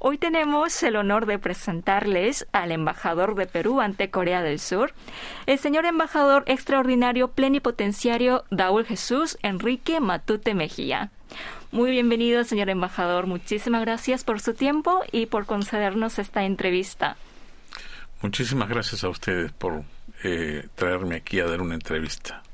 Hoy 0.00 0.16
tenemos 0.16 0.80
el 0.84 0.94
honor 0.94 1.26
de 1.26 1.40
presentarles 1.40 2.46
al 2.52 2.70
embajador 2.70 3.34
de 3.34 3.46
Perú 3.46 3.80
ante 3.80 4.10
Corea 4.10 4.42
del 4.42 4.60
Sur, 4.60 4.92
el 5.46 5.58
señor 5.58 5.86
embajador 5.86 6.44
extraordinario 6.46 7.32
plenipotenciario 7.32 8.44
Daúl 8.48 8.84
Jesús 8.84 9.38
Enrique 9.42 9.98
Matute 9.98 10.54
Mejía. 10.54 11.10
Muy 11.72 11.90
bienvenido, 11.90 12.44
señor 12.44 12.70
embajador. 12.70 13.26
Muchísimas 13.26 13.80
gracias 13.80 14.22
por 14.22 14.38
su 14.38 14.54
tiempo 14.54 15.00
y 15.10 15.26
por 15.26 15.46
concedernos 15.46 16.20
esta 16.20 16.44
entrevista. 16.44 17.16
Muchísimas 18.22 18.68
gracias 18.68 19.02
a 19.02 19.08
ustedes 19.08 19.50
por 19.50 19.82
eh, 20.22 20.68
traerme 20.76 21.16
aquí 21.16 21.40
a 21.40 21.46
dar 21.46 21.60
una 21.60 21.74
entrevista. 21.74 22.44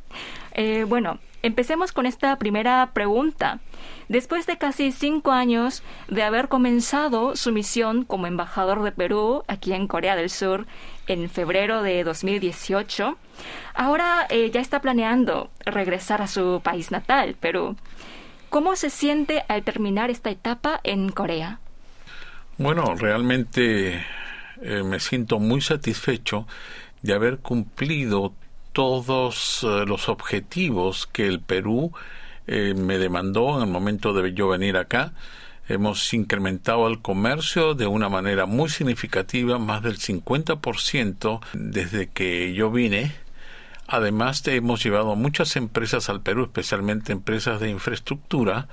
Eh, 0.52 0.84
bueno, 0.84 1.18
empecemos 1.44 1.92
con 1.92 2.06
esta 2.06 2.36
primera 2.38 2.90
pregunta. 2.94 3.60
Después 4.08 4.46
de 4.46 4.56
casi 4.56 4.92
cinco 4.92 5.30
años 5.30 5.82
de 6.08 6.22
haber 6.22 6.48
comenzado 6.48 7.36
su 7.36 7.52
misión 7.52 8.04
como 8.04 8.26
embajador 8.26 8.82
de 8.82 8.92
Perú 8.92 9.44
aquí 9.46 9.74
en 9.74 9.86
Corea 9.86 10.16
del 10.16 10.30
Sur 10.30 10.66
en 11.06 11.28
febrero 11.28 11.82
de 11.82 12.02
2018, 12.02 13.18
ahora 13.74 14.26
eh, 14.30 14.50
ya 14.50 14.60
está 14.60 14.80
planeando 14.80 15.50
regresar 15.66 16.22
a 16.22 16.28
su 16.28 16.62
país 16.64 16.90
natal, 16.90 17.36
Perú. 17.38 17.76
¿Cómo 18.48 18.74
se 18.74 18.88
siente 18.88 19.44
al 19.48 19.64
terminar 19.64 20.10
esta 20.10 20.30
etapa 20.30 20.80
en 20.82 21.10
Corea? 21.10 21.58
Bueno, 22.56 22.94
realmente 22.94 24.02
eh, 24.62 24.82
me 24.82 24.98
siento 24.98 25.38
muy 25.40 25.60
satisfecho 25.60 26.46
de 27.02 27.12
haber 27.12 27.38
cumplido 27.40 28.32
todos 28.74 29.62
eh, 29.62 29.84
los 29.86 30.10
objetivos 30.10 31.06
que 31.06 31.26
el 31.26 31.40
Perú 31.40 31.92
eh, 32.46 32.74
me 32.76 32.98
demandó 32.98 33.56
en 33.56 33.62
el 33.62 33.70
momento 33.70 34.12
de 34.12 34.34
yo 34.34 34.48
venir 34.48 34.76
acá. 34.76 35.14
Hemos 35.66 36.12
incrementado 36.12 36.86
el 36.88 37.00
comercio 37.00 37.74
de 37.74 37.86
una 37.86 38.10
manera 38.10 38.44
muy 38.44 38.68
significativa, 38.68 39.58
más 39.58 39.82
del 39.82 39.96
50% 39.98 41.40
desde 41.54 42.08
que 42.08 42.52
yo 42.52 42.70
vine. 42.70 43.12
Además, 43.86 44.46
hemos 44.48 44.82
llevado 44.82 45.14
muchas 45.14 45.56
empresas 45.56 46.10
al 46.10 46.20
Perú, 46.20 46.42
especialmente 46.42 47.12
empresas 47.12 47.60
de 47.60 47.70
infraestructura, 47.70 48.66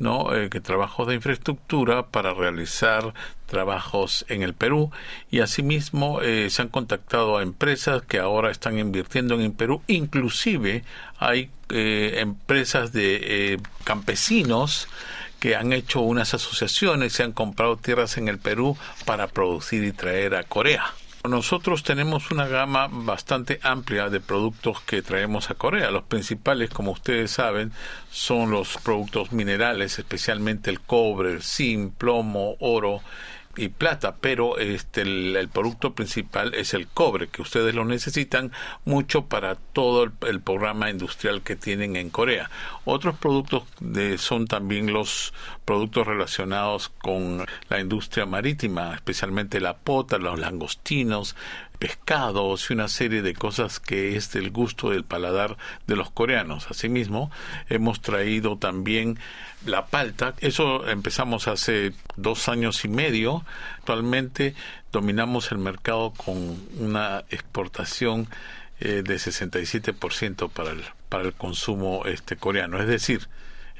¿no? 0.00 0.34
Eh, 0.34 0.50
que 0.50 0.60
trabajos 0.60 1.06
de 1.06 1.14
infraestructura 1.14 2.06
para 2.06 2.34
realizar 2.34 3.14
trabajos 3.46 4.24
en 4.28 4.42
el 4.42 4.54
Perú 4.54 4.90
y 5.30 5.40
asimismo 5.40 6.20
eh, 6.22 6.50
se 6.50 6.62
han 6.62 6.68
contactado 6.68 7.36
a 7.36 7.42
empresas 7.42 8.02
que 8.02 8.18
ahora 8.18 8.50
están 8.50 8.78
invirtiendo 8.78 9.36
en 9.36 9.42
el 9.42 9.52
Perú, 9.52 9.82
inclusive 9.86 10.82
hay 11.18 11.50
eh, 11.68 12.16
empresas 12.18 12.92
de 12.92 13.60
campesinos 13.84 14.88
que 15.38 15.54
han 15.54 15.72
hecho 15.72 16.00
unas 16.00 16.34
asociaciones, 16.34 17.12
se 17.12 17.22
han 17.22 17.32
comprado 17.32 17.76
tierras 17.76 18.18
en 18.18 18.28
el 18.28 18.38
Perú 18.38 18.76
para 19.04 19.28
producir 19.28 19.84
y 19.84 19.92
traer 19.92 20.34
a 20.34 20.42
Corea. 20.44 20.94
Nosotros 21.28 21.82
tenemos 21.82 22.30
una 22.30 22.46
gama 22.48 22.88
bastante 22.90 23.60
amplia 23.62 24.08
de 24.08 24.20
productos 24.20 24.80
que 24.80 25.02
traemos 25.02 25.50
a 25.50 25.54
Corea. 25.54 25.90
Los 25.90 26.04
principales, 26.04 26.70
como 26.70 26.92
ustedes 26.92 27.30
saben, 27.30 27.72
son 28.10 28.50
los 28.50 28.78
productos 28.78 29.30
minerales, 29.30 29.98
especialmente 29.98 30.70
el 30.70 30.80
cobre, 30.80 31.32
el 31.32 31.42
zinc, 31.42 31.92
plomo, 31.94 32.56
oro, 32.58 33.02
y 33.56 33.68
plata, 33.68 34.16
pero 34.20 34.58
este 34.58 35.02
el, 35.02 35.48
producto 35.48 35.94
principal 35.94 36.54
es 36.54 36.72
el 36.72 36.86
cobre, 36.86 37.28
que 37.28 37.42
ustedes 37.42 37.74
lo 37.74 37.84
necesitan 37.84 38.52
mucho 38.84 39.26
para 39.26 39.56
todo 39.56 40.04
el, 40.04 40.40
programa 40.40 40.90
industrial 40.90 41.42
que 41.42 41.56
tienen 41.56 41.96
en 41.96 42.10
Corea. 42.10 42.50
Otros 42.84 43.16
productos 43.18 43.64
de, 43.80 44.18
son 44.18 44.46
también 44.46 44.92
los 44.92 45.34
productos 45.64 46.06
relacionados 46.06 46.88
con 46.88 47.44
la 47.68 47.80
industria 47.80 48.24
marítima, 48.24 48.94
especialmente 48.94 49.60
la 49.60 49.76
pota, 49.76 50.18
los 50.18 50.38
langostinos, 50.38 51.34
pescados 51.80 52.70
y 52.70 52.74
una 52.74 52.88
serie 52.88 53.22
de 53.22 53.34
cosas 53.34 53.80
que 53.80 54.14
es 54.14 54.30
del 54.32 54.50
gusto 54.50 54.90
del 54.90 55.02
paladar 55.02 55.56
de 55.86 55.96
los 55.96 56.10
coreanos. 56.10 56.70
Asimismo, 56.70 57.32
hemos 57.70 58.02
traído 58.02 58.58
también 58.58 59.18
la 59.64 59.86
palta. 59.86 60.34
Eso 60.40 60.86
empezamos 60.86 61.48
hace 61.48 61.92
dos 62.16 62.48
años 62.50 62.84
y 62.84 62.88
medio. 62.88 63.44
Actualmente 63.78 64.54
dominamos 64.92 65.50
el 65.52 65.58
mercado 65.58 66.12
con 66.12 66.58
una 66.78 67.24
exportación 67.30 68.28
eh, 68.80 69.02
de 69.02 69.16
67% 69.16 70.50
para 70.50 70.70
el, 70.72 70.84
para 71.08 71.24
el 71.24 71.32
consumo 71.32 72.04
este, 72.04 72.36
coreano. 72.36 72.78
Es 72.78 72.88
decir, 72.88 73.26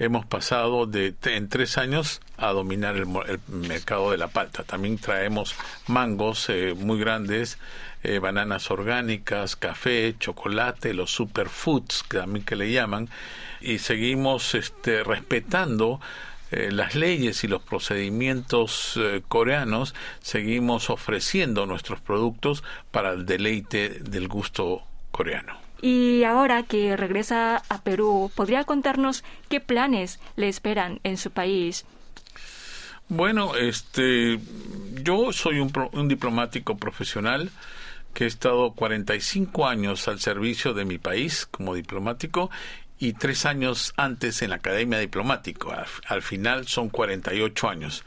hemos 0.00 0.24
pasado 0.24 0.86
de 0.86 1.14
en 1.24 1.48
tres 1.50 1.76
años 1.76 2.20
a 2.38 2.48
dominar 2.52 2.96
el, 2.96 3.06
mercado 3.48 4.10
de 4.10 4.16
la 4.16 4.28
palta. 4.28 4.64
También 4.64 4.98
traemos 4.98 5.54
mangos 5.86 6.48
eh, 6.48 6.74
muy 6.76 6.98
grandes, 6.98 7.58
eh, 8.02 8.18
bananas 8.18 8.70
orgánicas, 8.70 9.56
café, 9.56 10.14
chocolate, 10.18 10.94
los 10.94 11.10
superfoods, 11.10 12.02
que 12.02 12.18
también 12.18 12.44
que 12.44 12.56
le 12.56 12.72
llaman, 12.72 13.08
y 13.60 13.78
seguimos 13.78 14.54
este, 14.54 15.04
respetando 15.04 16.00
eh, 16.50 16.70
las 16.72 16.94
leyes 16.94 17.44
y 17.44 17.48
los 17.48 17.62
procedimientos 17.62 18.98
coreanos, 19.28 19.94
seguimos 20.20 20.90
ofreciendo 20.90 21.66
nuestros 21.66 22.00
productos 22.00 22.64
para 22.90 23.12
el 23.12 23.26
deleite 23.26 24.00
del 24.00 24.28
gusto 24.28 24.82
coreano. 25.10 25.70
Y 25.82 26.24
ahora 26.24 26.62
que 26.64 26.96
regresa 26.96 27.62
a 27.68 27.82
Perú, 27.82 28.30
¿podría 28.34 28.64
contarnos 28.64 29.24
qué 29.48 29.60
planes 29.60 30.20
le 30.36 30.48
esperan 30.48 31.00
en 31.04 31.16
su 31.16 31.30
país? 31.30 31.86
Bueno, 33.08 33.56
este, 33.56 34.38
yo 35.02 35.32
soy 35.32 35.58
un, 35.58 35.72
un 35.92 36.06
diplomático 36.08 36.76
profesional 36.76 37.50
que 38.14 38.24
he 38.24 38.26
estado 38.26 38.72
45 38.72 39.66
años 39.66 40.08
al 40.08 40.20
servicio 40.20 40.74
de 40.74 40.84
mi 40.84 40.98
país 40.98 41.46
como 41.50 41.74
diplomático 41.74 42.50
y 42.98 43.14
tres 43.14 43.46
años 43.46 43.94
antes 43.96 44.42
en 44.42 44.50
la 44.50 44.56
Academia 44.56 44.98
Diplomático. 44.98 45.72
Al, 46.06 46.22
final 46.22 46.68
son 46.68 46.90
48 46.90 47.68
años. 47.68 48.04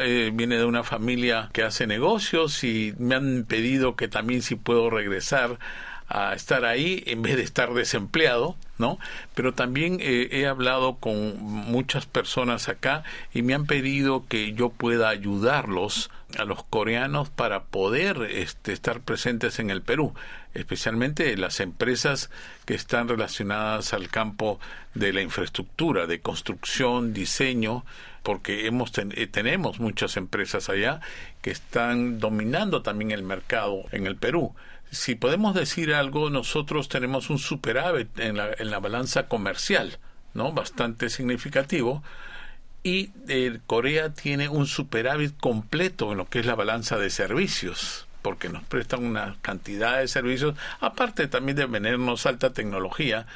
Eh, 0.00 0.32
viene 0.34 0.56
de 0.56 0.64
una 0.64 0.82
familia 0.82 1.50
que 1.52 1.62
hace 1.62 1.86
negocios 1.86 2.64
y 2.64 2.94
me 2.98 3.14
han 3.14 3.44
pedido 3.44 3.94
que 3.94 4.08
también 4.08 4.42
si 4.42 4.56
puedo 4.56 4.90
regresar 4.90 5.58
a 6.08 6.34
estar 6.34 6.64
ahí 6.64 7.02
en 7.06 7.22
vez 7.22 7.36
de 7.36 7.42
estar 7.42 7.72
desempleado, 7.72 8.56
¿no? 8.76 8.98
Pero 9.34 9.54
también 9.54 9.98
eh, 10.00 10.28
he 10.32 10.46
hablado 10.46 10.96
con 10.96 11.40
muchas 11.40 12.06
personas 12.06 12.68
acá 12.68 13.04
y 13.32 13.42
me 13.42 13.54
han 13.54 13.66
pedido 13.66 14.26
que 14.28 14.52
yo 14.52 14.68
pueda 14.68 15.08
ayudarlos 15.08 16.10
a 16.38 16.44
los 16.44 16.64
coreanos 16.64 17.30
para 17.30 17.64
poder 17.64 18.22
este, 18.30 18.72
estar 18.72 19.00
presentes 19.00 19.58
en 19.58 19.70
el 19.70 19.82
Perú, 19.82 20.14
especialmente 20.54 21.36
las 21.36 21.60
empresas 21.60 22.30
que 22.64 22.74
están 22.74 23.08
relacionadas 23.08 23.92
al 23.92 24.08
campo 24.08 24.58
de 24.94 25.12
la 25.12 25.22
infraestructura, 25.22 26.06
de 26.06 26.20
construcción, 26.20 27.12
diseño, 27.12 27.84
porque 28.22 28.66
hemos 28.66 28.92
eh, 28.96 29.26
tenemos 29.26 29.80
muchas 29.80 30.16
empresas 30.16 30.68
allá 30.68 31.00
que 31.42 31.50
están 31.50 32.18
dominando 32.18 32.82
también 32.82 33.10
el 33.10 33.22
mercado 33.22 33.84
en 33.92 34.06
el 34.06 34.16
Perú 34.16 34.54
si 34.94 35.14
podemos 35.14 35.54
decir 35.54 35.92
algo, 35.92 36.30
nosotros 36.30 36.88
tenemos 36.88 37.28
un 37.30 37.38
superávit 37.38 38.18
en 38.18 38.36
la, 38.36 38.50
en 38.56 38.70
la 38.70 38.78
balanza 38.78 39.26
comercial, 39.26 39.98
¿no? 40.34 40.52
Bastante 40.52 41.10
significativo. 41.10 42.02
Y 42.86 43.10
eh, 43.28 43.60
Corea 43.66 44.12
tiene 44.12 44.50
un 44.50 44.66
superávit 44.66 45.34
completo 45.38 46.12
en 46.12 46.18
lo 46.18 46.26
que 46.26 46.40
es 46.40 46.46
la 46.46 46.54
balanza 46.54 46.98
de 46.98 47.08
servicios, 47.08 48.06
porque 48.20 48.50
nos 48.50 48.62
prestan 48.64 49.04
una 49.04 49.36
cantidad 49.40 49.98
de 49.98 50.06
servicios, 50.06 50.54
aparte 50.80 51.26
también 51.26 51.56
de 51.56 51.64
vendernos 51.64 52.26
alta 52.26 52.52
tecnología 52.52 53.26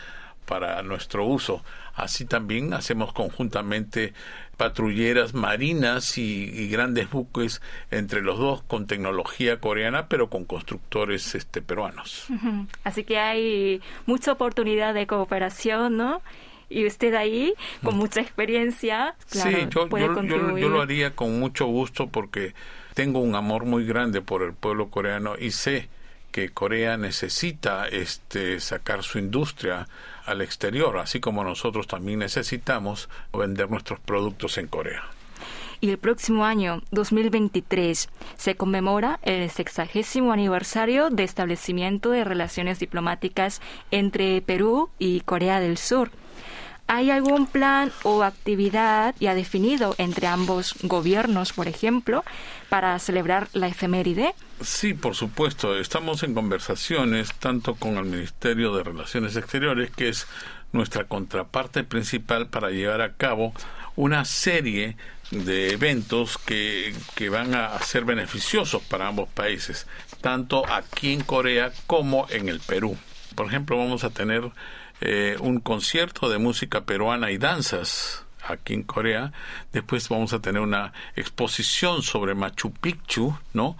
para 0.45 0.83
nuestro 0.83 1.25
uso. 1.25 1.65
Así 1.95 2.27
también 2.27 2.75
hacemos 2.75 3.15
conjuntamente 3.15 4.13
patrulleras 4.59 5.33
marinas 5.33 6.19
y, 6.19 6.69
grandes 6.69 7.11
buques 7.11 7.63
entre 7.91 8.21
los 8.21 8.39
dos 8.39 8.63
con 8.63 8.87
tecnología 8.87 9.61
coreana, 9.61 10.09
pero 10.09 10.29
con 10.29 10.45
constructores 10.45 11.35
este, 11.35 11.63
peruanos. 11.63 12.27
Así 12.85 13.05
que 13.05 13.19
hay 13.19 13.81
mucha 14.05 14.33
oportunidad 14.33 14.93
de 14.93 15.07
cooperación, 15.07 15.97
¿no? 15.97 16.21
Y 16.69 16.87
usted 16.87 17.15
ahí, 17.15 17.55
con 17.83 17.97
mm. 17.97 17.99
mucha 17.99 18.21
experiencia, 18.21 19.15
sí, 19.27 19.41
yo, 19.71 19.89
yo, 19.89 20.69
lo 20.69 20.81
haría 20.81 21.15
con 21.15 21.39
mucho 21.39 21.67
gusto 21.67 22.09
porque 22.09 22.55
tengo 22.95 23.21
un 23.21 23.35
amor 23.35 23.65
muy 23.65 23.85
grande 23.85 24.21
por 24.21 24.43
el 24.43 24.53
pueblo 24.53 24.89
coreano 24.89 25.35
y 25.39 25.51
sé 25.53 25.89
que 26.31 26.51
Corea 26.51 26.97
necesita 26.97 27.89
este 27.89 28.61
sacar 28.61 29.03
su 29.03 29.19
industria 29.19 29.89
al 30.27 30.43
exterior, 30.43 30.99
así 30.99 31.21
como 31.21 31.43
nosotros 31.43 31.87
también 31.87 32.19
necesitamos 32.19 33.09
vender 33.33 33.71
nuestros 33.71 33.99
productos 34.01 34.59
en 34.59 34.67
Corea. 34.67 35.05
Y 35.81 35.91
el 35.91 35.99
próximo 35.99 36.45
año, 36.45 36.83
2023, 36.91 38.09
se 38.37 38.57
conmemora 38.57 39.21
el 39.23 39.49
sexagésimo 39.49 40.33
aniversario 40.33 41.09
de 41.09 41.23
establecimiento 41.23 42.11
de 42.11 42.25
relaciones 42.25 42.81
diplomáticas 42.81 43.63
entre 43.93 44.43
Perú 44.43 44.91
y 44.99 45.21
Corea 45.21 45.61
del 45.61 45.79
Sur. 45.79 46.11
¿Hay 46.91 47.11
algún 47.11 47.47
plan 47.47 47.93
o 48.03 48.23
actividad 48.23 49.15
ya 49.21 49.35
definido 49.35 49.95
entre 49.99 50.27
ambos 50.27 50.75
gobiernos, 50.83 51.53
por 51.53 51.69
ejemplo, 51.69 52.25
para 52.71 52.99
celebrar 52.99 53.49
la 53.53 53.69
efeméride? 53.69 54.35
Sí, 54.63 54.95
por 54.95 55.15
supuesto. 55.15 55.79
Estamos 55.79 56.23
en 56.23 56.33
conversaciones 56.33 57.35
tanto 57.35 57.75
con 57.75 57.99
el 57.99 58.07
Ministerio 58.07 58.75
de 58.75 58.85
Relaciones 58.85 59.37
Exteriores, 59.37 59.91
que 59.91 60.09
es 60.09 60.27
nuestra 60.73 61.05
contraparte 61.05 61.85
principal 61.85 62.49
para 62.49 62.71
llevar 62.71 63.03
a 63.03 63.13
cabo 63.13 63.53
una 63.95 64.25
serie 64.25 64.97
de 65.31 65.73
eventos 65.73 66.39
que, 66.39 66.95
que 67.15 67.29
van 67.29 67.55
a 67.55 67.79
ser 67.81 68.07
beneficiosos 68.07 68.83
para 68.83 69.09
ambos 69.09 69.29
países, 69.29 69.87
tanto 70.23 70.67
aquí 70.67 71.13
en 71.13 71.21
Corea 71.21 71.71
como 71.87 72.27
en 72.31 72.49
el 72.49 72.61
Perú. 72.61 72.97
Por 73.35 73.47
ejemplo, 73.47 73.77
vamos 73.77 74.05
a 74.05 74.11
tener 74.11 74.51
eh, 75.01 75.37
un 75.41 75.61
concierto 75.61 76.29
de 76.29 76.39
música 76.39 76.83
peruana 76.83 77.31
y 77.31 77.39
danzas 77.39 78.25
aquí 78.47 78.75
en 78.75 78.83
Corea. 78.83 79.33
Después 79.73 80.09
vamos 80.09 80.33
a 80.33 80.41
tener 80.41 80.61
una 80.61 80.93
exposición 81.17 82.03
sobre 82.03 82.35
Machu 82.35 82.73
Picchu, 82.73 83.37
¿no? 83.53 83.77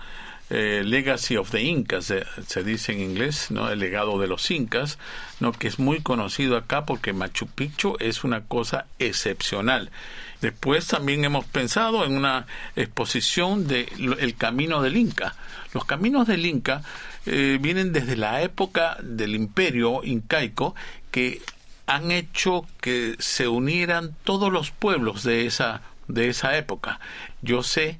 Eh, 0.51 0.83
Legacy 0.83 1.37
of 1.37 1.51
the 1.51 1.61
Incas, 1.61 2.07
se, 2.47 2.65
dice 2.65 2.93
en 2.93 3.01
inglés, 3.01 3.51
¿no? 3.51 3.69
El 3.69 3.81
legado 3.81 4.19
de 4.19 4.29
los 4.29 4.51
incas, 4.51 4.99
¿no? 5.41 5.53
Que 5.53 5.69
es 5.69 5.79
muy 5.79 6.01
conocido 6.01 6.57
acá 6.57 6.87
porque 6.87 7.13
Machu 7.13 7.47
Picchu 7.49 7.97
es 8.01 8.25
una 8.25 8.45
cosa 8.45 8.87
excepcional. 8.99 9.91
Después 10.41 10.87
también 10.87 11.25
hemos 11.25 11.45
pensado 11.45 12.05
en 12.05 12.17
una 12.17 12.47
exposición 12.77 13.67
de 13.67 13.89
el 14.19 14.37
camino 14.37 14.83
del 14.83 14.97
Inca. 14.97 15.35
Los 15.75 15.85
caminos 15.85 16.27
del 16.29 16.47
Inca 16.47 16.83
eh, 17.27 17.59
vienen 17.61 17.93
desde 17.93 18.17
la 18.17 18.43
época 18.43 18.97
del 19.03 19.35
imperio 19.35 20.05
incaico 20.05 20.75
que 21.11 21.43
han 21.87 22.11
hecho 22.11 22.67
que 22.81 23.17
se 23.19 23.49
unieran 23.49 24.15
todos 24.23 24.53
los 24.53 24.71
pueblos 24.71 25.25
de 25.25 25.47
esa, 25.47 25.83
de 26.07 26.29
esa 26.29 26.57
época. 26.57 27.01
Yo 27.43 27.63
sé 27.63 27.99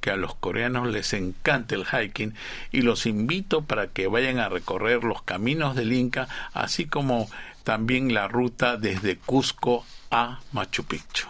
que 0.00 0.10
a 0.10 0.16
los 0.16 0.34
coreanos 0.34 0.88
les 0.88 1.12
encanta 1.12 1.74
el 1.74 1.86
hiking 1.86 2.34
y 2.70 2.82
los 2.82 3.06
invito 3.06 3.62
para 3.62 3.88
que 3.88 4.06
vayan 4.06 4.38
a 4.38 4.48
recorrer 4.48 5.04
los 5.04 5.22
caminos 5.22 5.74
del 5.74 5.92
Inca, 5.92 6.28
así 6.52 6.86
como 6.86 7.28
también 7.64 8.14
la 8.14 8.28
ruta 8.28 8.76
desde 8.76 9.16
Cusco 9.16 9.84
a 10.10 10.40
Machu 10.52 10.84
Picchu. 10.84 11.26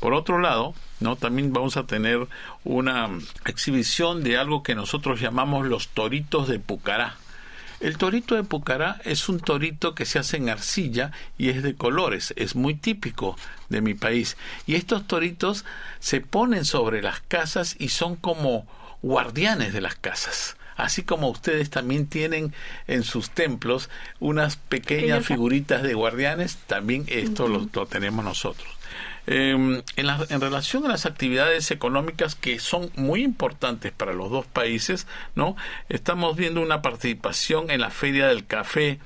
Por 0.00 0.14
otro 0.14 0.38
lado, 0.38 0.74
¿no? 1.00 1.16
También 1.16 1.52
vamos 1.52 1.76
a 1.76 1.86
tener 1.86 2.26
una 2.64 3.08
exhibición 3.44 4.22
de 4.22 4.38
algo 4.38 4.62
que 4.62 4.74
nosotros 4.74 5.20
llamamos 5.20 5.66
los 5.66 5.88
toritos 5.88 6.48
de 6.48 6.58
Pucará. 6.58 7.16
El 7.80 7.98
torito 7.98 8.34
de 8.34 8.44
Pucará 8.44 9.00
es 9.04 9.28
un 9.28 9.38
torito 9.38 9.94
que 9.94 10.06
se 10.06 10.18
hace 10.18 10.38
en 10.38 10.48
arcilla 10.48 11.12
y 11.36 11.50
es 11.50 11.62
de 11.62 11.74
colores, 11.74 12.32
es 12.36 12.56
muy 12.56 12.74
típico 12.74 13.36
de 13.68 13.82
mi 13.82 13.92
país. 13.94 14.36
Y 14.66 14.76
estos 14.76 15.06
toritos 15.06 15.64
se 15.98 16.20
ponen 16.22 16.64
sobre 16.64 17.02
las 17.02 17.20
casas 17.20 17.76
y 17.78 17.90
son 17.90 18.16
como 18.16 18.66
guardianes 19.02 19.74
de 19.74 19.82
las 19.82 19.94
casas. 19.94 20.56
Así 20.76 21.02
como 21.02 21.28
ustedes 21.28 21.70
también 21.70 22.06
tienen 22.06 22.52
en 22.86 23.02
sus 23.02 23.30
templos 23.30 23.88
unas 24.20 24.56
pequeñas 24.56 25.24
figuritas 25.24 25.82
de 25.82 25.94
guardianes, 25.94 26.58
también 26.66 27.04
esto 27.08 27.48
lo 27.48 27.86
tenemos 27.86 28.24
nosotros. 28.24 28.68
Em, 29.26 29.82
en, 29.96 30.06
en, 30.28 30.40
relación 30.40 30.84
a 30.84 30.88
las 30.88 31.04
actividades 31.04 31.72
económicas 31.72 32.36
que 32.36 32.60
son 32.60 32.92
muy 32.94 33.24
importantes 33.24 33.90
para 33.90 34.12
los 34.12 34.30
dos 34.30 34.46
países, 34.46 35.08
¿no? 35.34 35.56
Estamos 35.88 36.36
viendo 36.36 36.62
una 36.62 36.80
participación 36.80 37.70
en 37.70 37.80
la 37.80 37.90
Feria 37.90 38.28
del 38.28 38.46
Café 38.46 39.00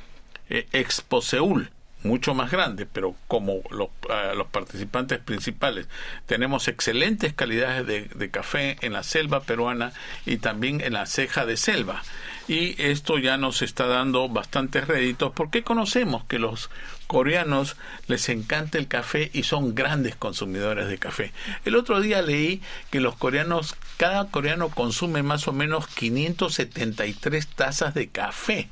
eh, 0.51 0.69
Expo 0.73 1.23
Seúl, 1.23 1.71
mucho 2.03 2.35
más 2.35 2.51
grande, 2.51 2.87
pero 2.87 3.15
como 3.29 3.61
los, 3.71 3.89
los, 4.37 4.47
participantes 4.49 5.19
principales 5.19 5.87
tenemos 6.27 6.69
excelentes 6.69 7.35
calidades 7.35 7.87
de, 7.87 8.05
de, 8.05 8.31
café 8.31 8.77
en 8.81 8.95
la 8.95 9.03
selva 9.03 9.41
peruana 9.41 9.93
y 10.27 10.39
también 10.39 10.81
en 10.81 10.95
la 10.95 11.07
ceja 11.07 11.47
de 11.47 11.57
selva. 11.57 12.03
Y 12.49 12.81
esto 12.83 13.19
ya 13.19 13.37
nos 13.37 13.63
está 13.63 13.87
dando 13.87 14.29
bastantes 14.29 14.89
réditos 14.89 15.33
porque 15.35 15.63
conocemos 15.63 16.25
que 16.25 16.39
los 16.39 16.71
coreanos 17.07 17.77
les 18.07 18.29
encanta 18.29 18.79
el 18.79 18.89
café 18.89 19.31
y 19.33 19.43
son 19.43 19.75
grandes 19.75 20.17
consumidores 20.17 20.89
de 20.89 20.99
café. 20.99 21.33
El 21.65 21.77
otro 21.77 22.01
día 22.01 22.23
leí 22.23 22.63
que 22.91 23.01
los 23.01 23.17
coreanos, 23.17 23.77
cada 23.97 24.31
coreano 24.31 24.69
consume 24.69 25.23
más 25.23 25.49
o 25.49 25.53
menos 25.53 25.87
573 25.89 27.47
tazas 27.49 27.95
de 27.95 28.09
café 28.09 28.71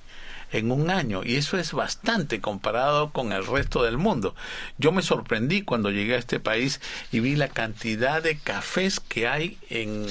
en 0.52 0.70
un 0.70 0.90
año 0.90 1.22
y 1.24 1.36
eso 1.36 1.58
es 1.58 1.72
bastante 1.72 2.40
comparado 2.40 3.10
con 3.10 3.32
el 3.32 3.46
resto 3.46 3.82
del 3.82 3.98
mundo. 3.98 4.34
Yo 4.78 4.92
me 4.92 5.02
sorprendí 5.02 5.62
cuando 5.62 5.90
llegué 5.90 6.14
a 6.14 6.18
este 6.18 6.40
país 6.40 6.80
y 7.12 7.20
vi 7.20 7.36
la 7.36 7.48
cantidad 7.48 8.22
de 8.22 8.38
cafés 8.38 9.00
que 9.00 9.28
hay 9.28 9.58
en, 9.70 10.06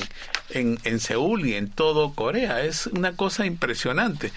en, 0.50 0.80
en 0.84 1.00
Seúl 1.00 1.46
y 1.46 1.56
en 1.56 1.70
todo 1.70 2.14
Corea. 2.14 2.64
Es 2.64 2.88
una 2.88 3.16
cosa 3.16 3.46
impresionante. 3.46 4.32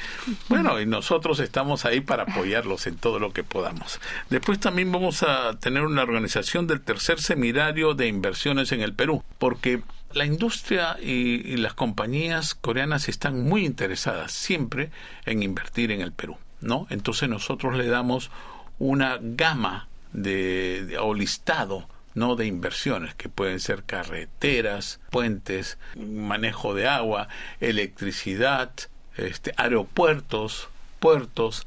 Bueno, 0.48 0.80
y 0.80 0.86
nosotros 0.86 1.40
estamos 1.40 1.84
ahí 1.84 2.00
para 2.00 2.24
apoyarlos 2.24 2.86
en 2.86 2.96
todo 2.96 3.18
lo 3.18 3.32
que 3.32 3.44
podamos. 3.44 4.00
Después 4.28 4.58
también 4.60 4.90
vamos 4.92 5.22
a 5.22 5.58
tener 5.58 5.82
una 5.82 6.02
organización 6.02 6.66
del 6.66 6.80
tercer 6.80 7.20
seminario 7.20 7.94
de 7.94 8.08
inversiones 8.08 8.72
en 8.72 8.80
el 8.80 8.94
Perú, 8.94 9.22
porque 9.38 9.82
la 10.12 10.24
industria 10.24 10.96
y, 11.00 11.56
las 11.56 11.74
compañías 11.74 12.54
coreanas 12.54 13.08
están 13.08 13.44
muy 13.44 13.64
interesadas 13.64 14.32
siempre 14.32 14.90
en 15.24 15.42
invertir 15.42 15.92
en 15.92 16.00
el 16.00 16.12
Perú, 16.12 16.36
¿no? 16.60 16.86
Entonces 16.90 17.28
nosotros 17.28 17.76
le 17.76 17.86
damos 17.86 18.30
una 18.78 19.18
gama 19.20 19.88
de, 20.12 20.96
o 21.00 21.14
listado 21.14 21.88
no 22.14 22.34
de 22.34 22.46
inversiones 22.46 23.14
que 23.14 23.28
pueden 23.28 23.60
ser 23.60 23.84
carreteras, 23.84 25.00
puentes, 25.10 25.78
manejo 25.96 26.74
de 26.74 26.88
agua, 26.88 27.28
electricidad, 27.60 28.72
este, 29.16 29.54
aeropuertos, 29.56 30.68
puertos, 30.98 31.66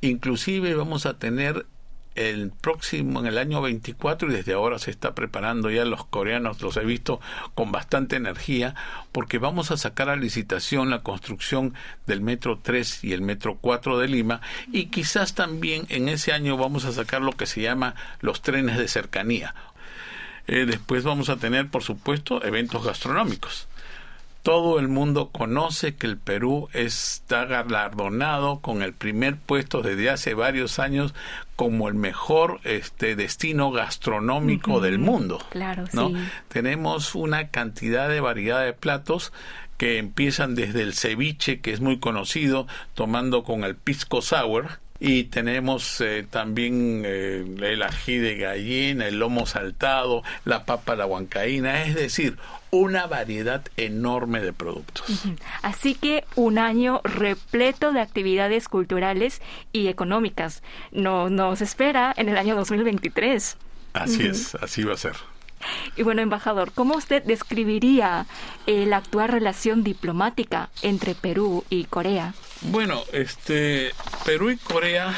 inclusive 0.00 0.74
vamos 0.74 1.04
a 1.04 1.18
tener 1.18 1.66
el 2.14 2.50
próximo, 2.50 3.20
en 3.20 3.26
el 3.26 3.38
año 3.38 3.62
24, 3.62 4.28
y 4.30 4.34
desde 4.34 4.52
ahora 4.52 4.78
se 4.78 4.90
está 4.90 5.14
preparando 5.14 5.70
ya 5.70 5.84
los 5.84 6.04
coreanos, 6.04 6.60
los 6.60 6.76
he 6.76 6.84
visto 6.84 7.20
con 7.54 7.72
bastante 7.72 8.16
energía, 8.16 8.74
porque 9.12 9.38
vamos 9.38 9.70
a 9.70 9.76
sacar 9.76 10.08
a 10.08 10.16
licitación 10.16 10.90
la 10.90 11.02
construcción 11.02 11.74
del 12.06 12.20
Metro 12.20 12.58
3 12.58 13.04
y 13.04 13.12
el 13.12 13.22
Metro 13.22 13.58
4 13.60 13.98
de 13.98 14.08
Lima, 14.08 14.40
y 14.72 14.86
quizás 14.86 15.34
también 15.34 15.86
en 15.88 16.08
ese 16.08 16.32
año 16.32 16.56
vamos 16.56 16.84
a 16.84 16.92
sacar 16.92 17.22
lo 17.22 17.32
que 17.32 17.46
se 17.46 17.62
llama 17.62 17.94
los 18.20 18.42
trenes 18.42 18.78
de 18.78 18.88
cercanía. 18.88 19.54
Eh, 20.46 20.66
después 20.66 21.04
vamos 21.04 21.28
a 21.28 21.36
tener, 21.36 21.68
por 21.68 21.82
supuesto, 21.82 22.44
eventos 22.44 22.84
gastronómicos 22.84 23.68
todo 24.42 24.80
el 24.80 24.88
mundo 24.88 25.30
conoce 25.30 25.94
que 25.94 26.06
el 26.06 26.18
Perú 26.18 26.68
está 26.72 27.44
galardonado 27.44 28.60
con 28.60 28.82
el 28.82 28.92
primer 28.92 29.36
puesto 29.36 29.82
desde 29.82 30.10
hace 30.10 30.34
varios 30.34 30.78
años 30.80 31.14
como 31.54 31.88
el 31.88 31.94
mejor 31.94 32.60
este 32.64 33.14
destino 33.14 33.70
gastronómico 33.70 34.80
del 34.80 34.98
mundo. 34.98 35.38
Claro, 35.50 35.84
¿no? 35.92 36.12
Tenemos 36.48 37.14
una 37.14 37.48
cantidad 37.48 38.08
de 38.08 38.20
variedad 38.20 38.64
de 38.64 38.72
platos 38.72 39.32
que 39.78 39.98
empiezan 39.98 40.54
desde 40.54 40.82
el 40.82 40.94
ceviche, 40.94 41.60
que 41.60 41.72
es 41.72 41.80
muy 41.80 41.98
conocido, 41.98 42.66
tomando 42.94 43.44
con 43.44 43.64
el 43.64 43.76
pisco 43.76 44.22
sour, 44.22 44.80
y 45.04 45.24
tenemos 45.24 46.00
eh, 46.00 46.24
también 46.30 47.02
eh, 47.04 47.44
el 47.60 47.82
ají 47.82 48.18
de 48.18 48.36
gallina, 48.36 49.08
el 49.08 49.18
lomo 49.18 49.46
saltado, 49.46 50.22
la 50.44 50.64
papa 50.64 50.94
la 50.94 51.06
huancaína, 51.06 51.82
es 51.82 51.96
decir, 51.96 52.38
una 52.70 53.08
variedad 53.08 53.64
enorme 53.76 54.40
de 54.40 54.52
productos. 54.52 55.26
Así 55.62 55.96
que 55.96 56.24
un 56.36 56.56
año 56.56 57.00
repleto 57.02 57.90
de 57.90 58.00
actividades 58.00 58.68
culturales 58.68 59.42
y 59.72 59.88
económicas 59.88 60.62
no, 60.92 61.28
nos 61.28 61.62
espera 61.62 62.14
en 62.16 62.28
el 62.28 62.36
año 62.36 62.54
2023. 62.54 63.56
Así 63.94 64.24
es, 64.24 64.54
así 64.54 64.84
va 64.84 64.94
a 64.94 64.98
ser. 64.98 65.16
Y 65.96 66.04
bueno, 66.04 66.22
embajador, 66.22 66.70
¿cómo 66.72 66.94
usted 66.94 67.24
describiría 67.24 68.26
eh, 68.68 68.86
la 68.86 68.98
actual 68.98 69.30
relación 69.30 69.82
diplomática 69.82 70.70
entre 70.82 71.16
Perú 71.16 71.64
y 71.70 71.86
Corea? 71.86 72.34
Bueno, 72.64 73.02
este 73.12 73.90
Perú 74.24 74.50
y 74.50 74.56
Corea 74.56 75.12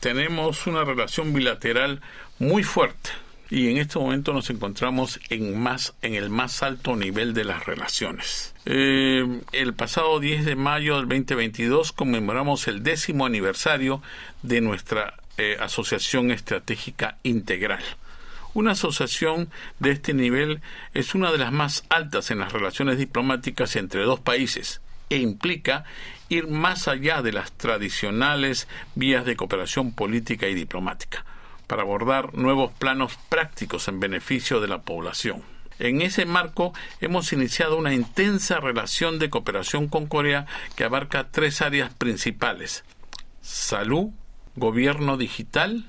tenemos 0.00 0.66
una 0.66 0.84
relación 0.84 1.32
bilateral 1.32 2.02
muy 2.38 2.64
fuerte 2.64 3.10
y 3.48 3.70
en 3.70 3.78
este 3.78 3.98
momento 3.98 4.34
nos 4.34 4.50
encontramos 4.50 5.18
en 5.30 5.58
más 5.58 5.94
en 6.02 6.14
el 6.14 6.28
más 6.28 6.62
alto 6.62 6.94
nivel 6.94 7.32
de 7.32 7.44
las 7.44 7.64
relaciones. 7.64 8.54
Eh, 8.66 9.26
el 9.52 9.72
pasado 9.72 10.20
10 10.20 10.44
de 10.44 10.54
mayo 10.54 10.96
del 10.96 11.08
2022 11.08 11.92
conmemoramos 11.92 12.68
el 12.68 12.82
décimo 12.82 13.24
aniversario 13.24 14.02
de 14.42 14.60
nuestra 14.60 15.14
eh, 15.38 15.56
Asociación 15.60 16.30
Estratégica 16.30 17.16
Integral. 17.22 17.82
Una 18.52 18.72
asociación 18.72 19.48
de 19.78 19.92
este 19.92 20.12
nivel 20.12 20.60
es 20.92 21.14
una 21.14 21.32
de 21.32 21.38
las 21.38 21.52
más 21.52 21.84
altas 21.88 22.30
en 22.30 22.40
las 22.40 22.52
relaciones 22.52 22.98
diplomáticas 22.98 23.76
entre 23.76 24.02
dos 24.02 24.20
países 24.20 24.82
e 25.12 25.18
implica 25.18 25.84
ir 26.28 26.48
más 26.48 26.88
allá 26.88 27.22
de 27.22 27.32
las 27.32 27.52
tradicionales 27.52 28.66
vías 28.94 29.24
de 29.24 29.36
cooperación 29.36 29.92
política 29.92 30.48
y 30.48 30.54
diplomática. 30.54 31.24
para 31.68 31.82
abordar 31.82 32.34
nuevos 32.34 32.70
planos 32.72 33.16
prácticos 33.30 33.88
en 33.88 33.98
beneficio 33.98 34.60
de 34.60 34.68
la 34.68 34.82
población. 34.82 35.42
En 35.78 36.02
ese 36.02 36.26
marco 36.26 36.74
hemos 37.00 37.32
iniciado 37.32 37.78
una 37.78 37.94
intensa 37.94 38.60
relación 38.60 39.18
de 39.18 39.30
cooperación 39.30 39.88
con 39.88 40.06
Corea 40.06 40.44
que 40.76 40.84
abarca 40.84 41.30
tres 41.30 41.62
áreas 41.62 41.94
principales 41.94 42.84
salud, 43.42 44.10
gobierno 44.54 45.16
digital, 45.16 45.84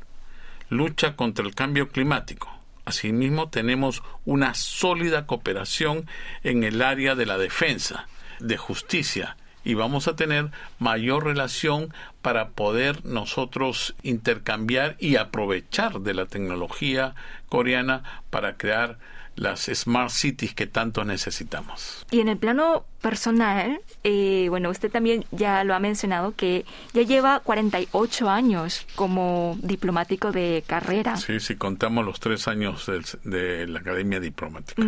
lucha 0.69 1.15
contra 1.15 1.45
el 1.45 1.55
cambio 1.55 1.89
climático. 1.89 2.49
Asimismo, 2.85 3.49
tenemos 3.49 4.03
una 4.25 4.55
sólida 4.55 5.25
cooperación 5.25 6.07
en 6.43 6.63
el 6.63 6.81
área 6.81 7.15
de 7.15 7.25
la 7.25 7.37
defensa, 7.37 8.07
de 8.43 8.57
justicia, 8.57 9.37
y 9.63 9.73
vamos 9.73 10.07
a 10.07 10.15
tener 10.15 10.51
mayor 10.79 11.25
relación 11.25 11.93
para 12.23 12.49
poder 12.51 13.05
nosotros 13.05 13.95
intercambiar 14.01 14.95
y 14.97 15.17
aprovechar 15.17 15.99
de 15.99 16.13
la 16.15 16.25
tecnología 16.25 17.15
coreana 17.49 18.23
para 18.31 18.57
crear 18.57 18.97
las 19.35 19.65
smart 19.65 20.09
cities 20.09 20.53
que 20.53 20.67
tanto 20.67 21.03
necesitamos. 21.03 22.05
Y 22.11 22.19
en 22.19 22.29
el 22.29 22.37
plano 22.37 22.85
personal, 23.01 23.81
eh, 24.03 24.47
bueno, 24.49 24.69
usted 24.69 24.89
también 24.89 25.25
ya 25.31 25.63
lo 25.65 25.75
ha 25.75 25.79
mencionado 25.79 26.33
que 26.35 26.65
ya 26.93 27.01
lleva 27.01 27.41
48 27.41 28.29
años 28.29 28.85
como 28.95 29.57
diplomático 29.61 30.31
de 30.31 30.63
carrera. 30.65 31.17
Sí, 31.17 31.39
sí, 31.41 31.55
contamos 31.55 32.05
los 32.05 32.21
tres 32.21 32.47
años 32.47 32.89
de, 33.23 33.67
la 33.67 33.79
Academia 33.79 34.21
Diplomática. 34.21 34.81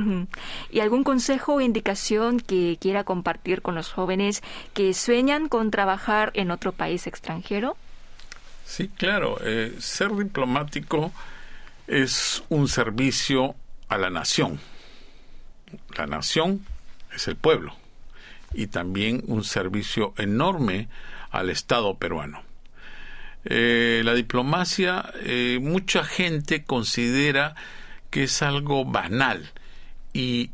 ¿Y 0.71 0.79
algún 0.79 1.03
consejo 1.03 1.55
o 1.55 1.61
indicación 1.61 2.39
que 2.39 2.77
quiera 2.79 3.03
compartir 3.03 3.61
con 3.61 3.75
los 3.75 3.91
jóvenes 3.91 4.43
que 4.73 4.93
sueñan 4.93 5.49
con 5.49 5.69
trabajar 5.69 6.31
en 6.35 6.51
otro 6.51 6.71
país 6.71 7.07
extranjero? 7.07 7.24
Sí, 8.65 8.89
claro. 8.89 9.37
Eh, 9.43 9.75
ser 9.79 10.15
diplomático 10.15 11.11
es 11.87 12.43
un 12.49 12.67
servicio 12.67 13.55
a 13.89 13.97
la 13.97 14.09
nación. 14.09 14.59
La 15.97 16.07
nación 16.07 16.65
es 17.13 17.27
el 17.27 17.35
pueblo 17.35 17.75
y 18.53 18.67
también 18.67 19.23
un 19.27 19.43
servicio 19.43 20.13
enorme 20.17 20.87
al 21.31 21.49
Estado 21.49 21.95
peruano. 21.95 22.41
Eh, 23.45 24.01
la 24.03 24.15
diplomacia, 24.15 25.13
eh, 25.21 25.59
mucha 25.61 26.03
gente 26.03 26.63
considera 26.63 27.55
que 28.09 28.23
es 28.23 28.41
algo 28.41 28.85
banal 28.85 29.51
y 30.13 30.51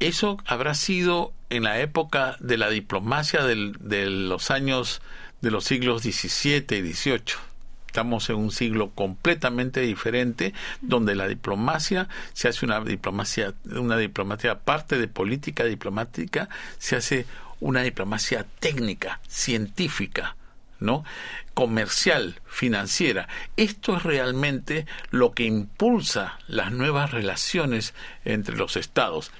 eso 0.00 0.38
habrá 0.46 0.74
sido 0.74 1.32
en 1.50 1.64
la 1.64 1.80
época 1.80 2.36
de 2.40 2.56
la 2.56 2.70
diplomacia 2.70 3.44
de 3.44 4.06
los 4.10 4.50
años 4.50 5.02
de 5.42 5.50
los 5.50 5.64
siglos 5.64 6.02
XVII 6.02 6.64
y 6.70 6.92
XVIII 6.94 7.52
Estamos 7.92 8.30
en 8.30 8.36
un 8.36 8.50
siglo 8.50 8.92
completamente 8.92 9.82
diferente 9.82 10.54
donde 10.80 11.14
la 11.14 11.28
diplomacia 11.28 12.08
se 12.32 12.48
hace 12.48 12.64
una 12.64 12.80
diplomacia, 12.80 13.52
una 13.66 13.98
diplomacia 13.98 14.52
aparte 14.52 14.96
de 14.96 15.08
política 15.08 15.64
diplomática, 15.64 16.48
se 16.78 16.96
hace 16.96 17.26
una 17.60 17.82
diplomacia 17.82 18.46
técnica, 18.60 19.20
científica, 19.28 20.36
¿no? 20.80 21.04
comercial, 21.52 22.40
financiera. 22.46 23.28
Esto 23.58 23.98
es 23.98 24.04
realmente 24.04 24.86
lo 25.10 25.32
que 25.32 25.44
impulsa 25.44 26.38
las 26.48 26.72
nuevas 26.72 27.10
relaciones 27.10 27.92
entre 28.24 28.56
los 28.56 28.76
estados. 28.76 29.32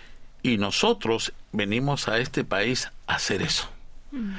Y 0.42 0.58
nosotros 0.58 1.32
venimos 1.52 2.06
a 2.06 2.18
este 2.18 2.44
país 2.44 2.90
a 3.06 3.14
hacer 3.14 3.40
eso. 3.40 3.70
Mm. 4.10 4.34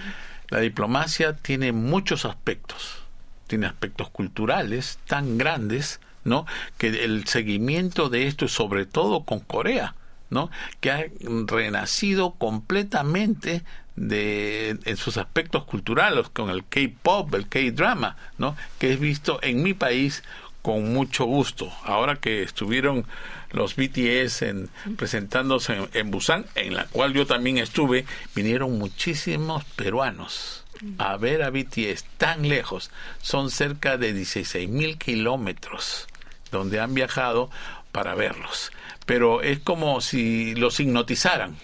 La 0.54 0.60
diplomacia 0.60 1.34
tiene 1.34 1.72
muchos 1.72 2.26
aspectos 2.26 3.04
tiene 3.48 3.68
aspectos 3.68 4.10
culturales 4.10 4.98
tan 5.06 5.38
grandes, 5.38 6.00
¿no? 6.24 6.46
Que 6.78 7.04
el 7.04 7.28
seguimiento 7.28 8.10
de 8.10 8.28
esto, 8.28 8.48
sobre 8.48 8.86
todo 8.86 9.26
con 9.26 9.42
Corea, 9.42 9.96
¿no? 10.30 10.50
Que 10.80 10.92
ha 10.92 11.06
renacido 11.46 12.32
completamente 12.32 13.64
de 13.96 14.80
en 14.86 14.98
sus 14.98 15.18
aspectos 15.18 15.66
culturales 15.66 16.30
con 16.30 16.50
el 16.50 16.66
K-pop, 16.66 17.34
el 17.36 17.48
K-drama, 17.48 18.16
¿no? 18.40 18.56
Que 18.80 18.94
es 18.94 19.00
visto 19.00 19.40
en 19.44 19.62
mi 19.62 19.74
país 19.74 20.24
con 20.64 20.94
mucho 20.94 21.26
gusto. 21.26 21.72
Ahora 21.84 22.16
que 22.16 22.42
estuvieron 22.42 23.06
los 23.52 23.76
BTS 23.76 24.42
en, 24.44 24.70
presentándose 24.98 25.78
en, 25.94 26.10
Busan, 26.10 26.46
en 26.56 26.74
la 26.74 26.86
cual 26.86 27.14
yo 27.14 27.28
también 27.28 27.60
estuve, 27.60 28.06
vinieron 28.34 28.80
muchísimos 28.80 29.64
peruanos 29.76 30.64
a 30.98 31.18
ver 31.18 31.44
a 31.44 31.52
BTS 31.52 32.06
tan 32.18 32.48
lejos. 32.48 32.92
Son 33.22 33.52
cerca 33.52 33.98
de 33.98 34.14
16 34.14 34.68
mil 34.70 34.98
kilómetros 34.98 36.08
donde 36.50 36.80
han 36.80 36.94
viajado 36.94 37.52
para 37.92 38.16
verlos. 38.16 38.72
Pero 39.06 39.42
es 39.42 39.60
como 39.60 40.00
si 40.00 40.56
los 40.56 40.80
hipnotizaran. 40.80 41.58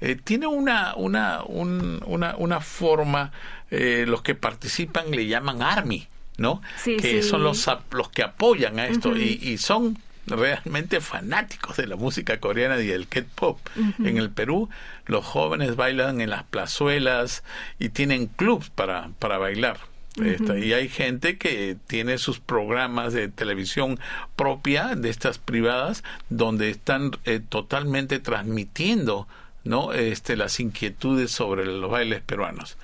Eh, 0.00 0.16
tiene 0.16 0.46
una, 0.46 0.94
una, 0.96 1.42
una, 1.44 2.34
una 2.36 2.60
forma, 2.60 3.32
eh, 3.70 4.04
los 4.06 4.22
que 4.22 4.34
participan 4.34 5.10
le 5.10 5.26
llaman 5.26 5.62
ARMY, 5.62 6.08
¿no? 6.36 6.62
que 6.84 7.22
son 7.22 7.42
los, 7.42 7.68
los 7.90 8.08
que 8.10 8.22
apoyan 8.22 8.78
a 8.78 8.86
esto 8.86 9.16
y, 9.16 9.38
y, 9.42 9.58
son 9.58 9.98
realmente 10.26 11.00
fanáticos 11.00 11.76
de 11.76 11.86
la 11.86 11.96
música 11.96 12.40
coreana 12.40 12.80
y 12.80 12.90
el 12.90 13.08
K-pop. 13.08 13.58
En 13.98 14.18
el 14.18 14.30
Perú, 14.30 14.68
los 15.06 15.24
jóvenes 15.24 15.76
bailan 15.76 16.20
en 16.20 16.30
las 16.30 16.44
plazuelas 16.44 17.44
y 17.78 17.90
tienen 17.90 18.26
clubs 18.26 18.70
para, 18.70 19.10
para 19.18 19.38
bailar. 19.38 19.78
y 20.16 20.72
hay 20.72 20.88
gente 20.88 21.36
que 21.38 21.76
tiene 21.86 22.18
sus 22.18 22.40
programas 22.40 23.12
de 23.12 23.28
televisión 23.28 24.00
propia 24.34 24.94
de 24.94 25.10
estas 25.10 25.38
privadas 25.38 26.02
donde 26.30 26.70
están 26.70 27.12
eh, 27.24 27.40
totalmente 27.46 28.18
transmitiendo 28.18 29.28
no 29.64 29.92
este 29.92 30.36
las 30.36 30.58
inquietudes 30.58 31.32
sobre 31.32 31.66
los 31.66 31.90
bailes 31.90 32.22
peruanos 32.22 32.78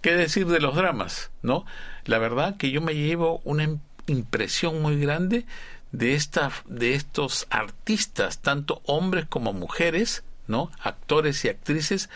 qué 0.00 0.14
decir 0.14 0.46
de 0.46 0.60
los 0.60 0.74
dramas 0.76 1.30
no 1.42 1.64
la 2.04 2.18
verdad 2.18 2.56
que 2.56 2.70
yo 2.70 2.80
me 2.80 2.94
llevo 2.94 3.40
una 3.44 3.68
impresión 4.06 4.80
muy 4.80 4.98
grande 4.98 5.44
de, 5.92 6.14
esta, 6.14 6.50
de 6.66 6.94
estos 6.94 7.46
artistas, 7.50 8.40
tanto 8.40 8.82
hombres 8.84 9.26
como 9.28 9.52
mujeres, 9.52 10.24
¿no? 10.46 10.70
Actores 10.82 11.44
y 11.44 11.48
actrices 11.48 12.10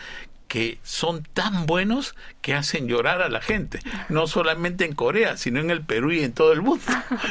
que 0.47 0.79
son 0.83 1.23
tan 1.23 1.65
buenos 1.65 2.13
que 2.41 2.53
hacen 2.53 2.87
llorar 2.87 3.21
a 3.21 3.29
la 3.29 3.39
gente, 3.39 3.79
no 4.09 4.27
solamente 4.27 4.83
en 4.83 4.95
Corea, 4.95 5.37
sino 5.37 5.61
en 5.61 5.71
el 5.71 5.81
Perú 5.81 6.11
y 6.11 6.23
en 6.23 6.33
todo 6.33 6.51
el 6.51 6.61
mundo. 6.61 6.83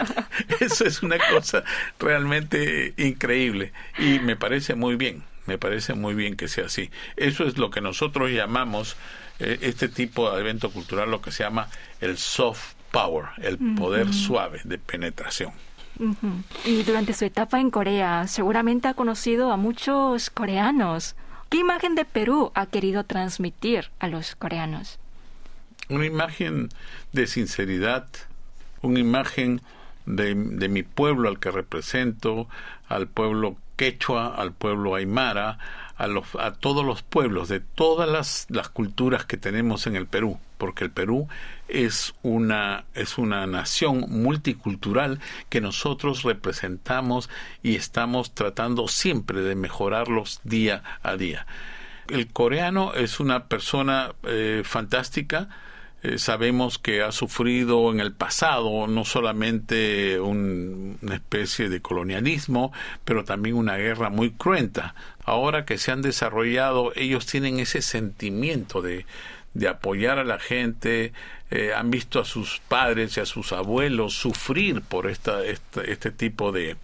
Eso 0.60 0.86
es 0.86 1.02
una 1.02 1.18
cosa 1.30 1.62
realmente 1.98 2.94
increíble 2.96 3.72
y 3.98 4.20
me 4.20 4.36
parece 4.36 4.74
muy 4.74 4.96
bien, 4.96 5.22
me 5.46 5.58
parece 5.58 5.92
muy 5.92 6.14
bien 6.14 6.36
que 6.36 6.48
sea 6.48 6.66
así. 6.66 6.90
Eso 7.16 7.44
es 7.44 7.58
lo 7.58 7.70
que 7.70 7.82
nosotros 7.82 8.30
llamamos 8.30 8.96
eh, 9.40 9.58
este 9.62 9.88
tipo 9.88 10.30
de 10.30 10.40
evento 10.40 10.70
cultural, 10.70 11.10
lo 11.10 11.20
que 11.20 11.32
se 11.32 11.42
llama 11.42 11.68
el 12.00 12.18
soft 12.18 12.74
power, 12.92 13.26
el 13.38 13.58
poder 13.76 14.12
suave 14.12 14.60
de 14.64 14.78
penetración. 14.78 15.52
Y 16.64 16.82
durante 16.82 17.12
su 17.12 17.24
etapa 17.26 17.60
en 17.60 17.70
Corea, 17.70 18.26
seguramente 18.26 18.88
ha 18.88 18.94
conocido 18.94 19.52
a 19.52 19.56
muchos 19.56 20.30
coreanos. 20.30 21.14
¿Qué 21.50 21.58
imagen 21.58 21.94
de 21.94 22.04
Perú 22.04 22.52
ha 22.54 22.66
querido 22.66 23.04
transmitir 23.04 23.90
a 23.98 24.08
los 24.08 24.34
coreanos? 24.34 24.98
Una 25.88 26.06
imagen 26.06 26.68
de 27.12 27.26
sinceridad, 27.26 28.06
una 28.80 28.98
imagen 28.98 29.60
de, 30.06 30.34
de 30.34 30.68
mi 30.68 30.82
pueblo 30.82 31.28
al 31.28 31.38
que 31.38 31.50
represento, 31.50 32.48
al 32.88 33.08
pueblo 33.08 33.56
quechua, 33.76 34.34
al 34.34 34.52
pueblo 34.52 34.94
aymara, 34.94 35.58
a, 36.00 36.06
los, 36.06 36.34
a 36.36 36.52
todos 36.52 36.82
los 36.82 37.02
pueblos 37.02 37.50
de 37.50 37.60
todas 37.60 38.08
las, 38.48 38.68
culturas 38.70 39.26
que 39.26 39.36
tenemos 39.36 39.86
en 39.86 39.96
el 39.96 40.06
Perú, 40.06 40.38
porque 40.56 40.84
el 40.84 40.90
Perú 40.90 41.28
es 41.68 42.14
una, 42.22 42.84
es 42.94 43.18
una 43.18 43.46
nación 43.46 44.06
multicultural 44.08 45.20
que 45.50 45.60
nosotros 45.60 46.22
representamos 46.22 47.28
y 47.62 47.76
estamos 47.76 48.32
tratando 48.32 48.88
siempre 48.88 49.42
de 49.42 49.54
mejorarlos 49.54 50.40
día 50.42 50.82
a 51.02 51.16
día. 51.16 51.46
El 52.08 52.28
coreano 52.28 52.94
es 52.94 53.20
una 53.20 53.44
persona 53.44 54.14
eh, 54.22 54.62
fantástica, 54.64 55.50
eh, 56.02 56.16
sabemos 56.16 56.78
que 56.78 57.02
ha 57.02 57.12
sufrido 57.12 57.92
en 57.92 58.00
el 58.00 58.12
pasado 58.12 58.86
no 58.86 59.04
solamente 59.04 60.18
una 60.18 61.14
especie 61.14 61.68
de 61.68 61.82
colonialismo, 61.82 62.72
pero 63.04 63.24
también 63.24 63.56
una 63.56 63.76
guerra 63.76 64.08
muy 64.08 64.30
cruenta. 64.30 64.94
Ahora 65.30 65.64
que 65.64 65.78
se 65.78 65.92
han 65.92 66.02
desarrollado, 66.02 66.92
ellos 66.96 67.24
tienen 67.24 67.60
ese 67.60 67.82
sentimiento 67.82 68.82
de, 68.82 69.06
de 69.54 69.68
apoyar 69.68 70.18
a 70.18 70.24
la 70.24 70.40
gente, 70.40 71.12
eh, 71.52 71.70
han 71.72 71.92
visto 71.92 72.18
a 72.18 72.24
sus 72.24 72.60
padres 72.66 73.16
y 73.16 73.20
a 73.20 73.26
sus 73.26 73.52
abuelos 73.52 74.12
sufrir 74.12 74.82
por 74.82 75.08
esta, 75.08 75.44
este 75.44 76.10
tipo 76.10 76.50
de, 76.50 76.74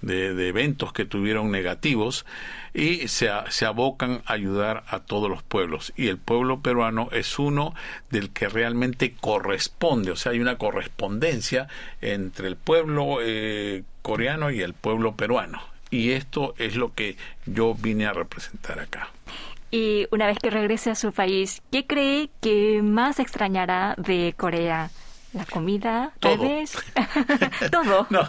de, 0.00 0.48
eventos 0.48 0.92
que 0.92 1.06
tuvieron 1.06 1.50
negativos 1.50 2.24
y 2.72 3.08
se, 3.08 3.30
se, 3.48 3.66
abocan 3.66 4.22
a 4.26 4.34
ayudar 4.34 4.84
a 4.86 5.00
todos 5.00 5.28
los 5.28 5.42
pueblos. 5.42 5.92
Y 5.96 6.06
el 6.06 6.18
pueblo 6.18 6.60
peruano 6.60 7.08
es 7.10 7.36
uno 7.40 7.74
del 8.10 8.30
que 8.30 8.48
realmente 8.48 9.16
corresponde, 9.20 10.12
o 10.12 10.16
sea, 10.16 10.30
hay 10.30 10.38
una 10.38 10.56
correspondencia 10.56 11.66
entre 12.00 12.46
el 12.46 12.54
pueblo 12.54 13.18
eh, 13.22 13.82
coreano 14.02 14.52
y 14.52 14.60
el 14.60 14.74
pueblo 14.74 15.16
peruano. 15.16 15.60
Y 15.90 16.12
esto 16.12 16.54
es 16.58 16.76
lo 16.76 16.94
que 16.94 17.16
yo 17.46 17.74
vine 17.74 18.06
a 18.06 18.12
representar 18.12 18.80
acá. 18.80 19.08
Y 19.70 20.06
una 20.10 20.26
vez 20.26 20.38
que 20.38 20.50
regrese 20.50 20.90
a 20.90 20.94
su 20.94 21.12
país, 21.12 21.62
¿qué 21.70 21.86
cree 21.86 22.30
que 22.40 22.80
más 22.82 23.18
extrañará 23.18 23.94
de 23.98 24.34
Corea? 24.36 24.90
La 25.34 25.44
comida, 25.44 26.12
vez. 26.22 26.72
Todo. 27.70 28.06
No, 28.10 28.26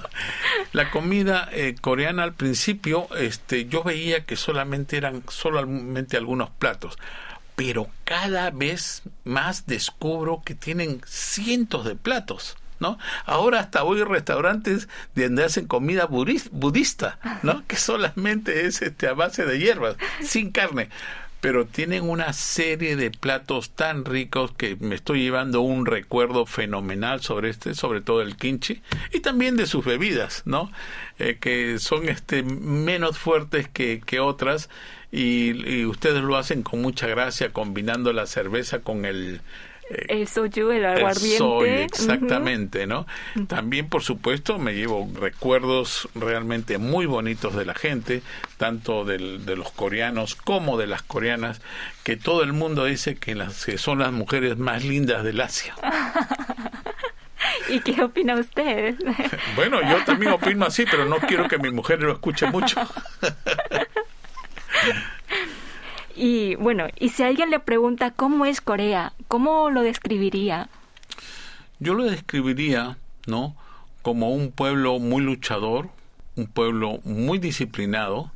la 0.73 0.91
comida 0.91 1.47
eh, 1.53 1.75
coreana 1.79 2.23
al 2.23 2.33
principio, 2.33 3.07
este, 3.15 3.67
yo 3.67 3.83
veía 3.83 4.25
que 4.25 4.35
solamente 4.35 4.97
eran 4.97 5.23
solamente 5.29 6.17
algunos 6.17 6.49
platos, 6.49 6.97
pero 7.55 7.87
cada 8.03 8.51
vez 8.51 9.03
más 9.23 9.65
descubro 9.65 10.41
que 10.43 10.55
tienen 10.55 11.01
cientos 11.05 11.85
de 11.85 11.95
platos. 11.95 12.57
¿No? 12.79 12.97
Ahora 13.25 13.59
hasta 13.59 13.83
voy 13.83 14.01
a 14.01 14.05
restaurantes 14.05 14.87
donde 15.15 15.43
hacen 15.43 15.67
comida 15.67 16.05
budista, 16.05 17.19
¿no? 17.43 17.63
Que 17.67 17.75
solamente 17.75 18.65
es 18.65 18.81
este 18.81 19.07
a 19.07 19.13
base 19.13 19.45
de 19.45 19.59
hierbas, 19.59 19.95
sin 20.21 20.51
carne 20.51 20.89
pero 21.41 21.65
tienen 21.65 22.09
una 22.09 22.33
serie 22.33 22.95
de 22.95 23.11
platos 23.11 23.69
tan 23.71 24.03
ricos 24.03 24.51
que 24.51 24.75
me 24.75 24.95
estoy 24.95 25.21
llevando 25.21 25.61
un 25.61 25.85
recuerdo 25.85 26.45
fenomenal 26.45 27.21
sobre 27.21 27.49
este, 27.49 27.75
sobre 27.75 28.01
todo 28.01 28.21
el 28.21 28.35
kimchi 28.35 28.81
y 29.13 29.21
también 29.21 29.55
de 29.55 29.65
sus 29.65 29.85
bebidas, 29.85 30.43
¿no? 30.45 30.71
Eh, 31.17 31.37
que 31.39 31.79
son 31.79 32.09
este 32.09 32.43
menos 32.43 33.17
fuertes 33.17 33.69
que, 33.69 34.01
que 34.05 34.19
otras 34.19 34.69
y, 35.11 35.85
ustedes 35.85 36.21
lo 36.21 36.37
hacen 36.37 36.61
con 36.61 36.81
mucha 36.81 37.07
gracia 37.07 37.51
combinando 37.51 38.13
la 38.13 38.27
cerveza 38.27 38.79
con 38.79 39.05
el 39.05 39.41
el 39.89 40.27
soju, 40.27 40.71
el 40.71 40.85
aguardiente. 40.85 41.83
exactamente, 41.83 42.85
¿no? 42.87 43.07
También, 43.47 43.89
por 43.89 44.03
supuesto, 44.03 44.59
me 44.59 44.73
llevo 44.73 45.09
recuerdos 45.19 46.09
realmente 46.15 46.77
muy 46.77 47.05
bonitos 47.05 47.55
de 47.55 47.65
la 47.65 47.73
gente, 47.73 48.21
tanto 48.57 49.05
del, 49.05 49.45
de 49.45 49.55
los 49.55 49.71
coreanos 49.71 50.35
como 50.35 50.77
de 50.77 50.87
las 50.87 51.01
coreanas, 51.01 51.61
que 52.03 52.17
todo 52.17 52.43
el 52.43 52.53
mundo 52.53 52.85
dice 52.85 53.15
que, 53.15 53.35
las, 53.35 53.65
que 53.65 53.77
son 53.77 53.99
las 53.99 54.11
mujeres 54.11 54.57
más 54.57 54.83
lindas 54.83 55.23
del 55.23 55.41
Asia. 55.41 55.75
¿Y 57.69 57.79
qué 57.81 58.01
opina 58.03 58.35
usted? 58.35 58.95
Bueno, 59.55 59.81
yo 59.81 60.03
también 60.05 60.31
opino 60.31 60.65
así, 60.65 60.85
pero 60.89 61.05
no 61.05 61.17
quiero 61.17 61.47
que 61.47 61.57
mi 61.57 61.71
mujer 61.71 62.01
lo 62.01 62.13
escuche 62.13 62.47
mucho. 62.47 62.79
Y 66.21 66.55
bueno, 66.55 66.87
y 66.99 67.09
si 67.09 67.23
alguien 67.23 67.49
le 67.49 67.61
pregunta 67.61 68.11
cómo 68.11 68.45
es 68.45 68.59
Corea, 68.59 69.13
¿cómo 69.29 69.69
lo 69.69 69.83
describiría? 69.83 70.67
Yo 71.79 71.93
lo 71.93 72.03
describiría, 72.03 72.97
¿no? 73.25 73.55
Como 74.01 74.31
un 74.31 74.51
pueblo 74.51 74.99
muy 74.99 75.23
luchador, 75.23 75.89
un 76.35 76.47
pueblo 76.47 76.99
muy 77.05 77.39
disciplinado, 77.39 78.33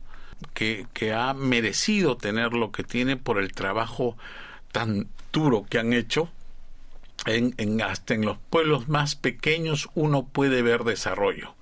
que, 0.53 0.87
que 0.93 1.11
ha 1.13 1.33
merecido 1.33 2.15
tener 2.15 2.53
lo 2.53 2.71
que 2.71 2.85
tiene 2.85 3.17
por 3.17 3.37
el 3.37 3.51
trabajo 3.51 4.15
tan 4.71 5.09
duro 5.33 5.65
que 5.69 5.77
han 5.77 5.91
hecho. 5.91 6.29
En, 7.25 7.53
en, 7.57 7.81
hasta 7.81 8.13
en 8.13 8.23
los 8.23 8.37
pueblos 8.49 8.87
más 8.87 9.15
pequeños 9.15 9.89
uno 9.93 10.23
puede 10.23 10.61
ver 10.61 10.85
desarrollo 10.85 11.53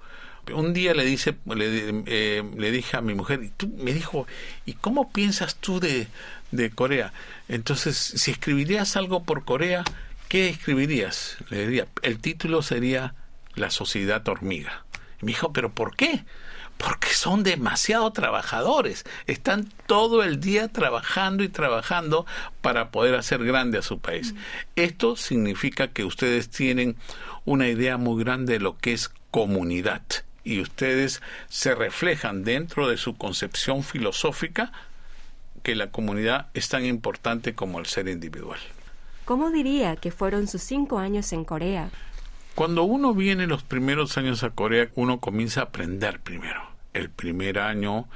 un 0.53 0.74
día 0.74 0.93
le 0.93 1.05
dice 1.05 1.36
le, 1.45 2.03
eh, 2.07 2.43
le 2.57 2.71
dije 2.71 2.98
a 2.98 3.01
mi 3.01 3.13
mujer 3.13 3.43
y 3.43 3.50
tú 3.50 3.67
me 3.77 3.93
dijo 3.93 4.27
y 4.65 4.74
cómo 4.74 5.12
piensas 5.12 5.55
tú 5.55 5.79
de, 5.79 6.07
de 6.51 6.69
Corea 6.71 7.13
entonces 7.48 7.98
si 7.98 8.31
escribirías 8.31 8.98
algo 8.98 9.24
por 9.24 9.45
Corea 9.45 9.83
qué 10.27 10.50
escribirías 10.50 11.38
le 11.50 11.67
diría 11.67 11.88
el 12.01 12.19
título 12.19 12.62
sería 12.62 13.15
la 13.55 13.69
sociedad 13.69 14.27
hormiga. 14.27 14.86
Y 15.21 15.25
me 15.25 15.31
dijo 15.31 15.53
pero 15.53 15.71
por 15.71 15.95
qué 15.95 16.24
porque 16.77 17.10
son 17.10 17.43
demasiado 17.43 18.12
trabajadores, 18.12 19.05
están 19.27 19.69
todo 19.86 20.24
el 20.24 20.39
día 20.39 20.67
trabajando 20.67 21.43
y 21.43 21.50
trabajando 21.50 22.25
para 22.62 22.89
poder 22.89 23.13
hacer 23.13 23.43
grande 23.43 23.77
a 23.77 23.83
su 23.83 24.00
país. 24.00 24.33
Esto 24.75 25.15
significa 25.15 25.89
que 25.89 26.05
ustedes 26.05 26.50
tienen 26.50 26.96
una 27.46 27.68
idea 27.68 27.98
muy 27.98 28.24
grande 28.24 28.53
de 28.53 28.59
lo 28.61 28.79
que 28.79 28.94
es 28.94 29.11
comunidad 29.29 30.01
y 30.43 30.59
ustedes 30.59 31.21
se 31.49 31.75
reflejan 31.75 32.43
dentro 32.43 32.87
de 32.87 32.97
su 32.97 33.15
concepción 33.17 33.83
filosófica 33.83 34.71
que 35.63 35.75
la 35.75 35.91
comunidad 35.91 36.47
es 36.53 36.69
tan 36.69 36.85
importante 36.85 37.53
como 37.53 37.79
el 37.79 37.85
ser 37.85 38.07
individual. 38.07 38.59
¿Cómo 39.25 39.51
diría 39.51 39.95
que 39.95 40.11
fueron 40.11 40.47
sus 40.47 40.63
cinco 40.63 40.97
años 40.97 41.31
en 41.33 41.45
Corea? 41.45 41.89
Cuando 42.55 42.83
uno 42.83 43.13
viene 43.13 43.47
los 43.47 43.63
primeros 43.63 44.17
años 44.17 44.43
a 44.43 44.49
Corea, 44.49 44.89
uno 44.95 45.19
comienza 45.19 45.61
a 45.61 45.63
aprender 45.65 46.19
primero. 46.19 46.61
El 46.93 47.09
primer 47.09 47.59
año, 47.59 48.09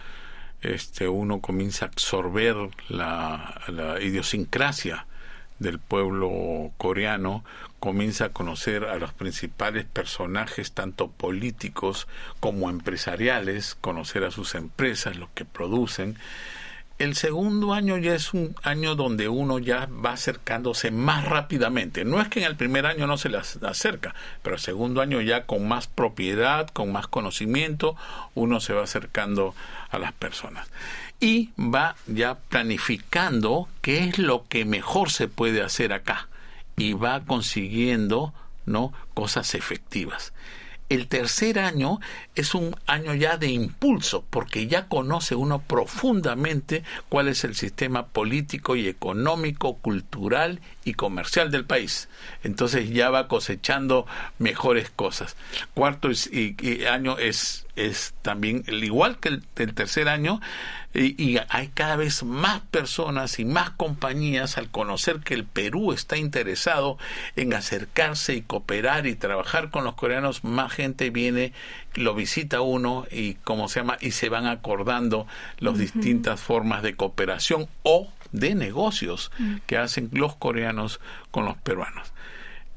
este, 0.62 1.08
uno 1.08 1.40
comienza 1.40 1.86
a 1.86 1.90
absorber 1.90 2.56
la, 2.90 3.62
la 3.68 4.02
idiosincrasia 4.02 5.06
del 5.60 5.80
pueblo 5.80 6.72
coreano, 6.78 7.44
comienza 7.80 8.26
a 8.26 8.30
conocer 8.30 8.86
a 8.86 8.98
los 8.98 9.14
principales 9.14 9.86
personajes, 9.86 10.74
tanto 10.74 11.10
políticos 11.10 12.08
como 12.40 12.70
empresariales, 12.70 13.76
conocer 13.76 14.24
a 14.24 14.32
sus 14.32 14.56
empresas, 14.56 15.18
lo 15.18 15.30
que 15.34 15.46
producen. 15.46 16.18
El 16.98 17.16
segundo 17.16 17.74
año 17.74 17.98
ya 17.98 18.16
es 18.16 18.34
un 18.34 18.56
año 18.64 18.96
donde 18.96 19.28
uno 19.28 19.60
ya 19.60 19.88
va 19.88 20.14
acercándose 20.14 20.92
más 20.92 21.26
rápidamente. 21.26 22.06
No 22.06 22.22
es 22.22 22.30
que 22.30 22.40
en 22.40 22.46
el 22.46 22.56
primer 22.56 22.86
año 22.86 23.06
no 23.06 23.18
se 23.18 23.28
las 23.28 23.62
acerca, 23.64 24.16
pero 24.42 24.56
el 24.56 24.62
segundo 24.62 25.02
año 25.02 25.20
ya 25.20 25.46
con 25.46 25.68
más 25.68 25.88
propiedad, 25.88 26.70
con 26.70 26.94
más 26.94 27.08
conocimiento, 27.08 27.98
uno 28.34 28.62
se 28.62 28.72
va 28.72 28.84
acercando 28.84 29.54
a 29.90 30.00
las 30.00 30.14
personas. 30.14 30.70
Y 31.20 31.50
va 31.60 31.98
ya 32.08 32.36
planificando 32.36 33.68
qué 33.82 34.06
es 34.06 34.18
lo 34.18 34.46
que 34.48 34.64
mejor 34.64 35.12
se 35.12 35.28
puede 35.28 35.64
hacer 35.64 35.92
acá 35.92 36.30
y 36.78 36.94
va 36.94 37.26
consiguiendo 37.26 38.34
no 38.66 38.94
cosas 39.14 39.54
efectivas 39.54 40.32
el 40.90 41.08
tercer 41.08 41.60
año 41.60 42.00
es 42.36 42.54
un 42.54 42.76
año 42.86 43.14
ya 43.16 43.38
de 43.38 43.48
impulso, 43.48 44.24
porque 44.30 44.68
ya 44.68 44.88
conoce 44.88 45.36
uno 45.36 45.60
profundamente 45.60 46.84
cuál 47.10 47.28
es 47.28 47.44
el 47.44 47.56
sistema 47.56 48.08
político 48.08 48.76
y 48.76 48.88
económico, 48.88 49.78
cultural 49.78 50.62
y 50.84 50.94
comercial 50.94 51.50
del 51.52 51.66
país. 51.66 52.08
Entonces 52.44 52.90
ya 52.92 53.10
va 53.10 53.28
cosechando 53.28 54.06
mejores 54.38 54.90
cosas. 54.90 55.36
Cuarto 55.74 56.10
año 56.90 57.18
es, 57.18 57.65
es 57.76 58.14
también, 58.22 58.64
igual 58.68 59.20
que 59.20 59.30
el 59.30 59.74
tercer 59.74 60.08
año, 60.08 60.42
y, 60.96 61.38
hay 61.50 61.68
cada 61.74 61.98
vez 61.98 62.24
más 62.24 62.62
personas 62.72 63.40
y 63.40 63.46
más 63.46 63.72
compañías 63.72 64.58
al 64.58 64.70
conocer 64.70 65.20
que 65.20 65.34
el 65.34 65.44
Perú 65.44 65.92
está 65.92 66.16
interesado 66.18 66.98
en 67.36 67.54
acercarse 67.54 68.36
y 68.36 68.42
cooperar 68.42 69.06
y 69.06 69.16
trabajar 69.16 69.72
con 69.72 69.84
los 69.84 69.96
coreanos, 69.96 70.44
más 70.44 70.72
gente 70.72 71.10
viene, 71.10 71.52
lo 71.96 72.16
visita 72.16 72.62
uno 72.62 73.06
y 73.12 73.34
como 73.36 73.68
se 73.68 73.82
llama 73.82 73.98
y 74.00 74.12
se 74.12 74.30
van 74.30 74.48
acordando 74.48 75.28
las 75.60 75.78
distintas 75.78 76.40
formas 76.40 76.82
de 76.82 76.96
cooperación 76.96 77.68
o 77.84 78.10
de 78.32 78.56
negocios 78.56 79.32
mm. 79.38 79.56
que 79.66 79.78
hacen 79.78 80.10
los 80.14 80.36
coreanos 80.36 81.02
con 81.32 81.46
los 81.46 81.58
peruanos. 81.58 82.14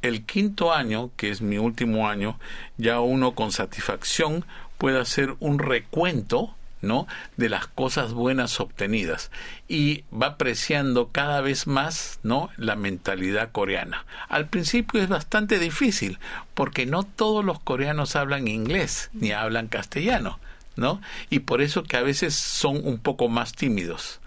El 0.02 0.24
quinto 0.24 0.72
año, 0.72 1.10
que 1.16 1.30
es 1.30 1.40
mi 1.40 1.58
último 1.58 2.08
año, 2.08 2.38
ya 2.76 3.00
uno 3.00 3.34
con 3.34 3.50
satisfacción 3.50 4.44
puede 4.78 5.00
hacer 5.00 5.34
un 5.40 5.58
recuento 5.58 6.54
¿no? 6.80 7.06
de 7.36 7.48
las 7.48 7.66
cosas 7.66 8.12
buenas 8.12 8.60
obtenidas 8.60 9.30
y 9.68 10.04
va 10.10 10.28
apreciando 10.28 11.08
cada 11.08 11.40
vez 11.40 11.66
más 11.66 12.20
¿no? 12.22 12.50
la 12.56 12.76
mentalidad 12.76 13.50
coreana. 13.52 14.04
Al 14.28 14.48
principio 14.48 15.02
es 15.02 15.08
bastante 15.08 15.58
difícil 15.58 16.18
porque 16.54 16.86
no 16.86 17.02
todos 17.02 17.44
los 17.44 17.60
coreanos 17.60 18.16
hablan 18.16 18.48
inglés 18.48 19.10
ni 19.12 19.32
hablan 19.32 19.68
castellano, 19.68 20.38
¿no? 20.76 21.00
Y 21.30 21.40
por 21.40 21.60
eso 21.60 21.82
que 21.82 21.96
a 21.96 22.02
veces 22.02 22.34
son 22.34 22.80
un 22.86 22.98
poco 22.98 23.28
más 23.28 23.52
tímidos. 23.52 24.20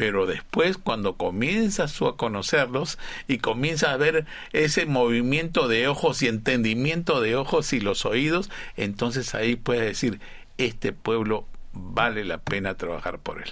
Pero 0.00 0.24
después, 0.24 0.78
cuando 0.78 1.16
comienzas 1.16 1.92
tú 1.92 2.06
a 2.06 2.16
conocerlos 2.16 2.98
y 3.28 3.36
comienzas 3.36 3.90
a 3.90 3.96
ver 3.98 4.24
ese 4.54 4.86
movimiento 4.86 5.68
de 5.68 5.88
ojos 5.88 6.22
y 6.22 6.26
entendimiento 6.26 7.20
de 7.20 7.36
ojos 7.36 7.74
y 7.74 7.80
los 7.80 8.06
oídos, 8.06 8.48
entonces 8.78 9.34
ahí 9.34 9.56
puedes 9.56 9.84
decir, 9.84 10.18
este 10.56 10.94
pueblo 10.94 11.44
vale 11.74 12.24
la 12.24 12.38
pena 12.38 12.78
trabajar 12.78 13.18
por 13.18 13.42
él. 13.42 13.50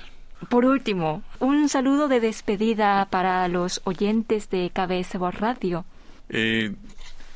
Por 0.49 0.65
último, 0.65 1.23
un 1.39 1.69
saludo 1.69 2.09
de 2.09 2.19
despedida 2.19 3.07
para 3.11 3.47
los 3.49 3.83
oyentes 3.85 4.49
de 4.49 4.71
KBS 4.71 5.19
Radio. 5.39 5.85
Eh, 6.31 6.73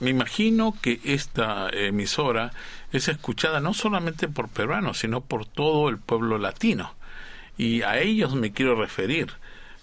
me 0.00 0.08
imagino 0.08 0.74
que 0.80 1.00
esta 1.04 1.68
emisora 1.68 2.52
es 2.92 3.08
escuchada 3.08 3.60
no 3.60 3.74
solamente 3.74 4.26
por 4.28 4.48
peruanos, 4.48 5.00
sino 5.00 5.20
por 5.20 5.44
todo 5.44 5.90
el 5.90 5.98
pueblo 5.98 6.38
latino. 6.38 6.94
Y 7.56 7.82
a 7.82 8.00
ellos 8.00 8.34
me 8.34 8.52
quiero 8.52 8.74
referir. 8.74 9.32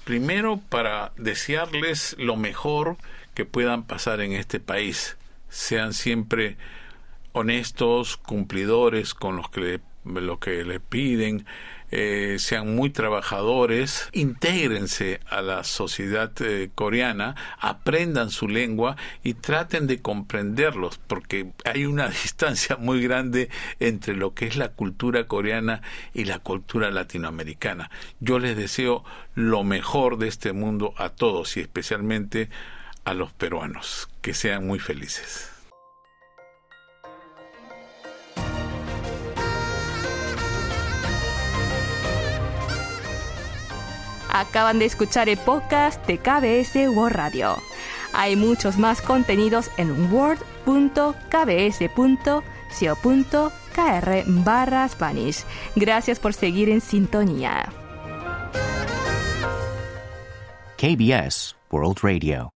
Primero 0.04 0.60
para 0.70 1.12
desearles 1.18 2.16
lo 2.18 2.36
mejor 2.36 2.98
que 3.34 3.46
puedan 3.46 3.84
pasar 3.84 4.22
en 4.22 4.34
este 4.34 4.60
país. 4.60 5.18
Sean 5.50 5.94
siempre 5.94 6.58
honestos, 7.32 8.18
cumplidores 8.18 9.14
con 9.14 9.36
los 9.36 9.50
que 9.50 9.80
lo 10.04 10.40
que 10.40 10.64
le 10.64 10.80
piden, 10.80 11.46
eh, 11.92 12.38
sean 12.40 12.76
muy 12.76 12.90
trabajadores, 12.90 14.10
intégrense 14.14 15.20
a 15.30 15.42
la 15.42 15.64
sociedad 15.64 16.32
eh, 16.42 16.70
coreana, 16.76 17.36
aprendan 17.60 18.30
su 18.30 18.48
lengua 18.48 18.96
y 19.24 19.34
traten 19.34 19.88
de 19.88 20.02
comprenderlos, 20.02 21.00
porque 21.08 21.52
hay 21.66 21.86
una 21.86 22.08
distancia 22.24 22.78
muy 22.78 23.02
grande 23.02 23.50
entre 23.80 24.16
lo 24.16 24.34
que 24.34 24.48
es 24.48 24.56
la 24.56 24.70
cultura 24.70 25.26
coreana 25.28 25.82
y 26.14 26.26
la 26.26 26.40
cultura 26.40 26.92
latinoamericana. 26.92 27.90
Yo 28.20 28.40
les 28.40 28.56
deseo 28.56 29.04
lo 29.36 29.64
mejor 29.64 30.18
de 30.18 30.28
este 30.28 30.54
mundo 30.54 30.94
a 30.98 31.10
todos 31.10 31.58
y 31.58 31.62
especialmente 31.62 32.50
a 33.06 33.14
los 33.14 33.34
peruanos, 33.34 34.10
que 34.22 34.34
sean 34.34 34.68
muy 34.68 34.80
felices. 34.80 35.59
Acaban 44.30 44.80
de 44.80 44.86
escuchar 44.86 45.30
el 45.30 45.38
podcast 45.38 46.06
de 46.08 46.18
KBS 46.18 46.76
World 46.96 47.16
Radio. 47.16 47.58
Hay 48.14 48.36
muchos 48.36 48.78
más 48.78 49.02
contenidos 49.02 49.70
en 49.78 50.12
word.kbs.co.kr 50.14 50.44
barra 54.28 54.88
Spanish. 54.88 55.44
Gracias 55.76 56.20
por 56.20 56.34
seguir 56.34 56.70
en 56.70 56.82
sintonía. 56.82 57.72
KBS 60.78 61.56
World 61.72 61.98
Radio. 62.02 62.52